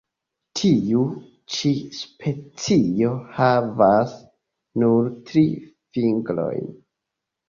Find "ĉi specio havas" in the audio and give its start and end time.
1.55-4.15